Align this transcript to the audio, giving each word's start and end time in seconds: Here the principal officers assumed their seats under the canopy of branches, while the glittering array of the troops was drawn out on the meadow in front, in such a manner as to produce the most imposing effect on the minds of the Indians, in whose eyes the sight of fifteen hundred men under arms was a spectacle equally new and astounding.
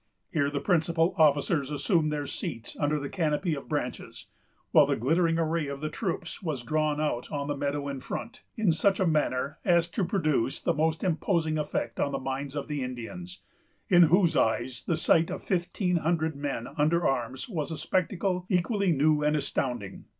Here 0.31 0.49
the 0.49 0.59
principal 0.59 1.13
officers 1.19 1.69
assumed 1.69 2.11
their 2.11 2.25
seats 2.25 2.75
under 2.79 2.99
the 2.99 3.07
canopy 3.07 3.53
of 3.53 3.69
branches, 3.69 4.25
while 4.71 4.87
the 4.87 4.95
glittering 4.95 5.37
array 5.37 5.67
of 5.67 5.79
the 5.79 5.91
troops 5.91 6.41
was 6.41 6.63
drawn 6.63 6.99
out 6.99 7.31
on 7.31 7.45
the 7.45 7.55
meadow 7.55 7.87
in 7.87 7.99
front, 7.99 8.41
in 8.57 8.71
such 8.71 8.99
a 8.99 9.05
manner 9.05 9.59
as 9.63 9.85
to 9.91 10.03
produce 10.03 10.59
the 10.59 10.73
most 10.73 11.03
imposing 11.03 11.59
effect 11.59 11.99
on 11.99 12.11
the 12.13 12.17
minds 12.17 12.55
of 12.55 12.67
the 12.67 12.81
Indians, 12.81 13.43
in 13.89 14.01
whose 14.09 14.35
eyes 14.35 14.83
the 14.87 14.97
sight 14.97 15.29
of 15.29 15.43
fifteen 15.43 15.97
hundred 15.97 16.35
men 16.35 16.67
under 16.79 17.05
arms 17.05 17.47
was 17.47 17.69
a 17.69 17.77
spectacle 17.77 18.47
equally 18.49 18.91
new 18.91 19.21
and 19.21 19.35
astounding. 19.37 20.05